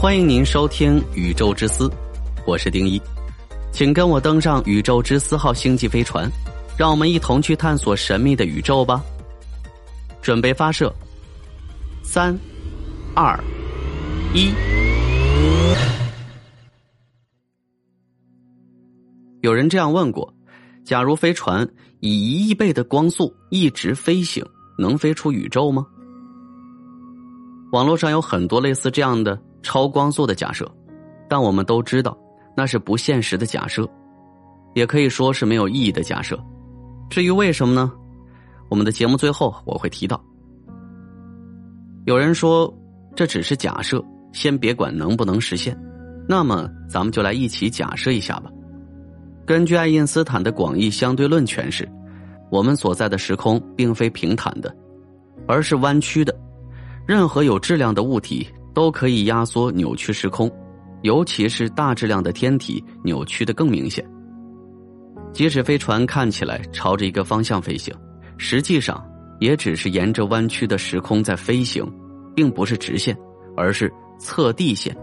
[0.00, 1.88] 欢迎您收听《宇宙之思》，
[2.46, 3.02] 我是丁一，
[3.72, 6.30] 请跟我登上宇宙之思号星际飞船，
[6.78, 9.02] 让我们一同去探索神秘的宇宙吧。
[10.22, 10.94] 准备发射，
[12.04, 12.38] 三、
[13.12, 13.36] 二、
[14.32, 14.52] 一。
[19.40, 20.32] 有人这样问过：
[20.84, 21.68] 假如飞船
[21.98, 24.46] 以一亿倍的光速一直飞行，
[24.78, 25.84] 能飞出宇宙吗？
[27.72, 30.70] 网络上有很多类似这样的超光速的假设，
[31.28, 32.16] 但我们都知道
[32.56, 33.88] 那是不现实的假设，
[34.74, 36.38] 也可以说是没有意义的假设。
[37.10, 37.92] 至于为什么呢？
[38.68, 40.22] 我们的节目最后我会提到。
[42.04, 42.72] 有人说
[43.14, 45.78] 这只是假设，先别管能不能实现，
[46.28, 48.50] 那么咱们就来一起假设一下吧。
[49.46, 51.88] 根据爱因斯坦的广义相对论诠释，
[52.50, 54.74] 我们所在的时空并非平坦的，
[55.46, 56.34] 而是弯曲的。
[57.06, 58.46] 任何有质量的物体
[58.78, 60.48] 都可以压缩、扭曲时空，
[61.02, 64.08] 尤其是大质量的天体，扭曲的更明显。
[65.32, 67.92] 即使飞船看起来朝着一个方向飞行，
[68.36, 69.04] 实际上
[69.40, 71.84] 也只是沿着弯曲的时空在飞行，
[72.36, 73.18] 并不是直线，
[73.56, 74.96] 而是测地线。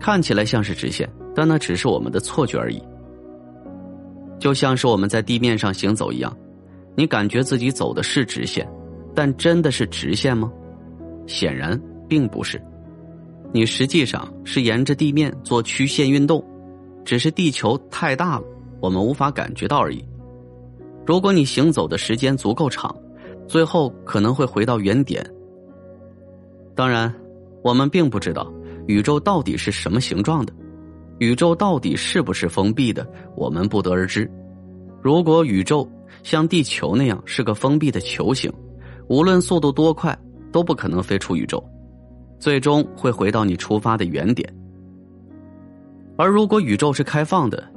[0.00, 2.82] 看起来像是直线，但那只是我们的错觉而已。
[4.40, 6.36] 就像是我们在地面上行走一样，
[6.96, 8.68] 你感觉自己走的是直线，
[9.14, 10.50] 但真的是直线吗？
[11.28, 12.60] 显然并不是。
[13.52, 16.44] 你实际上是沿着地面做曲线运动，
[17.04, 18.44] 只是地球太大了，
[18.80, 20.04] 我们无法感觉到而已。
[21.06, 22.94] 如果你行走的时间足够长，
[23.46, 25.24] 最后可能会回到原点。
[26.74, 27.12] 当然，
[27.62, 28.52] 我们并不知道
[28.86, 30.52] 宇宙到底是什么形状的。
[31.18, 33.04] 宇宙到底是不是封闭的？
[33.34, 34.30] 我们不得而知。
[35.02, 35.88] 如果宇宙
[36.22, 38.52] 像地球那样是个封闭的球形，
[39.08, 40.16] 无论速度多快，
[40.52, 41.64] 都不可能飞出宇宙，
[42.38, 44.52] 最终会回到你出发的原点。
[46.16, 47.72] 而如果宇宙是开放的，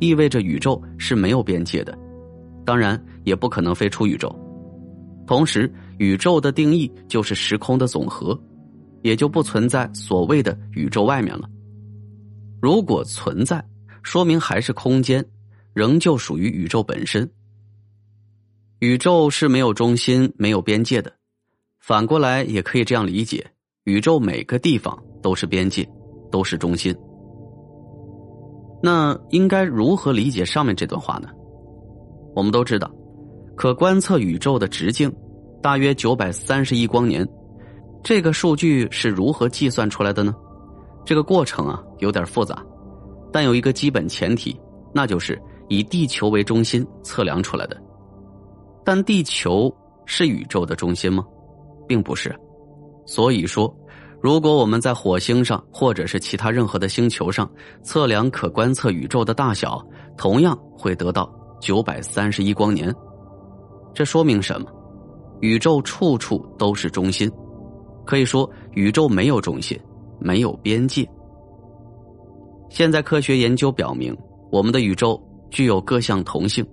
[0.00, 1.96] 意味着宇宙是没有边界的，
[2.64, 4.34] 当然也不可能飞出宇宙。
[5.26, 8.38] 同时，宇宙的定义就是时空的总和，
[9.02, 11.48] 也就不存在所谓的宇宙外面了。
[12.60, 13.64] 如果存在，
[14.02, 15.24] 说明还是空间，
[15.72, 17.28] 仍旧属于宇宙本身。
[18.80, 21.12] 宇宙是没有中心、没有边界的，
[21.80, 23.44] 反过来也可以这样理解：
[23.86, 25.88] 宇宙每个地方都是边界，
[26.28, 26.92] 都是中心。
[28.82, 31.28] 那应该如何理解上面这段话呢？
[32.34, 32.90] 我们都知道，
[33.54, 35.12] 可观测宇宙的直径
[35.62, 37.24] 大约九百三十亿光年，
[38.02, 40.34] 这个数据是如何计算出来的呢？
[41.04, 42.60] 这个过程啊有点复杂，
[43.32, 44.60] 但有一个基本前提，
[44.92, 47.80] 那就是以地球为中心测量出来的。
[48.84, 49.72] 但地球
[50.06, 51.24] 是宇宙的中心吗？
[51.86, 52.34] 并不是。
[53.06, 53.74] 所以说，
[54.20, 57.50] 如果我们在火星上或者是其他任何的星球上
[57.82, 59.82] 测量可观测宇宙的大小，
[60.16, 62.94] 同样会得到九百三十一光年。
[63.94, 64.68] 这说明什么？
[65.40, 67.30] 宇宙处处都是中心，
[68.04, 69.80] 可以说宇宙没有中心。
[70.18, 71.06] 没有边界。
[72.70, 74.16] 现在科学研究表明，
[74.50, 76.66] 我们的宇宙具有各项同性。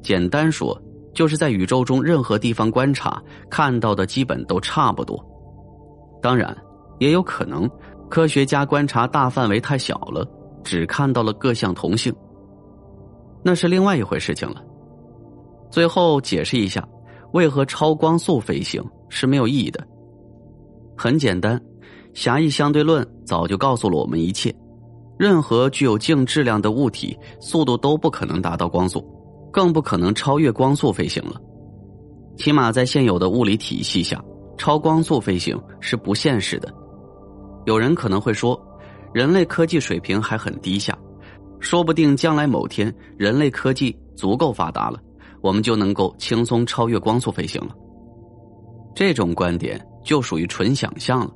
[0.00, 0.80] 简单说，
[1.12, 3.20] 就是在宇宙中任何地方观察
[3.50, 5.20] 看到的基本都差不多。
[6.22, 6.56] 当然，
[6.98, 7.68] 也有可能
[8.08, 10.26] 科学家观察大范围太小了，
[10.64, 12.14] 只看到了各项同性。
[13.42, 14.62] 那是另外一回事情了。
[15.70, 16.86] 最后解释一下，
[17.32, 19.86] 为何超光速飞行是没有意义的。
[20.96, 21.60] 很简单。
[22.14, 24.54] 狭义相对论早就告诉了我们一切：
[25.18, 29.02] 任何具有静质量的物体，速度都不可能达到光速，
[29.50, 31.40] 更不可能超越光速飞行了。
[32.36, 34.22] 起码在现有的物理体系下，
[34.56, 36.72] 超光速飞行是不现实的。
[37.64, 38.60] 有人可能会说，
[39.12, 40.96] 人类科技水平还很低下，
[41.60, 44.98] 说不定将来某天人类科技足够发达了，
[45.40, 47.74] 我们就能够轻松超越光速飞行了。
[48.94, 51.30] 这种观点就属于纯想象了。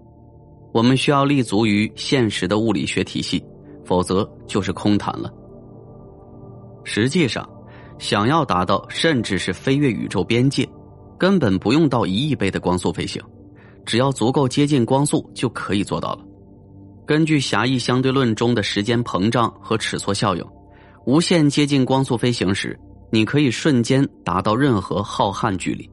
[0.72, 3.42] 我们需要立足于现实的物理学体系，
[3.84, 5.32] 否则就是空谈了。
[6.84, 7.48] 实际上，
[7.98, 10.68] 想要达到甚至是飞越宇宙边界，
[11.18, 13.22] 根本不用到一亿倍的光速飞行，
[13.84, 16.24] 只要足够接近光速就可以做到了。
[17.06, 20.44] 根据狭义相对论中的时间膨胀和尺缩效应，
[21.06, 22.78] 无限接近光速飞行时，
[23.10, 25.88] 你可以瞬间达到任何浩瀚距离。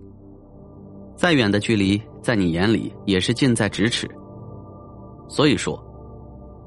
[1.16, 4.10] 再远的距离，在你眼里也是近在咫尺。
[5.30, 5.81] 所以说，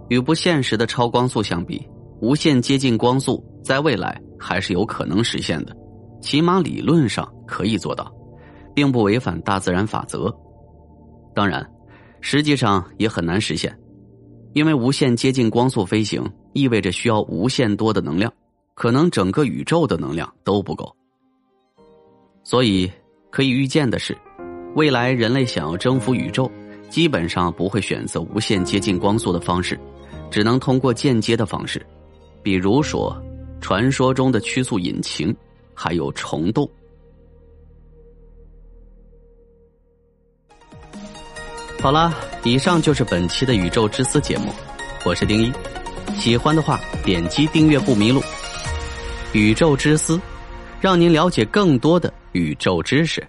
[0.09, 1.85] 与不现实的超光速相比，
[2.21, 5.77] 无限接近光速在未来还是有可能实现的，
[6.23, 8.11] 起码理论上可以做到，
[8.77, 10.31] 并不违反大自然法则。
[11.35, 11.67] 当然，
[12.21, 13.75] 实际上也很难实现，
[14.53, 18.31] 因为无限接近光速飞行意味着需要无限多的能量，
[18.75, 20.95] 可能整个宇宙的能量都不够。
[22.45, 22.93] 所以
[23.31, 24.15] 可以预见的是，
[24.75, 26.51] 未来人类想要征服宇宙，
[26.91, 29.81] 基本上不会选择无限接近光速的方式，
[30.31, 31.85] 只能通过间接的方式，
[32.43, 33.17] 比如说
[33.59, 35.35] 传说中的曲速引擎，
[35.75, 36.71] 还有虫洞。
[41.81, 42.13] 好了，
[42.43, 44.53] 以上就是本期的《宇宙之思》节目，
[45.05, 45.53] 我是丁一。
[46.19, 48.21] 喜欢的话，点击订阅不迷路。
[49.33, 50.17] 《宇宙之思》，
[50.81, 53.25] 让您了解更多的宇宙知识。